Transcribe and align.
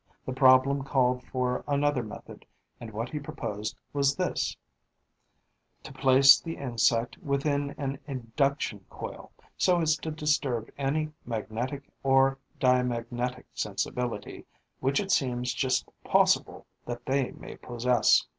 The 0.25 0.33
problem 0.33 0.83
called 0.83 1.21
for 1.23 1.63
another 1.67 2.01
method; 2.01 2.43
and 2.79 2.91
what 2.91 3.09
he 3.09 3.19
proposed 3.19 3.77
was 3.93 4.15
this: 4.15 4.57
'To 5.83 5.93
place 5.93 6.39
the 6.41 6.57
insect 6.57 7.19
within 7.19 7.75
an 7.77 7.99
induction 8.07 8.83
coil, 8.89 9.31
so 9.57 9.79
as 9.79 9.95
to 9.97 10.09
disturb 10.09 10.71
any 10.75 11.11
magnetic 11.23 11.83
or 12.01 12.39
diamagnetic 12.59 13.45
sensibility 13.53 14.47
which 14.79 14.99
it 14.99 15.11
seems 15.11 15.53
just 15.53 15.87
possible 16.03 16.65
that 16.87 17.05
they 17.05 17.29
may 17.33 17.55
possess.' 17.57 18.25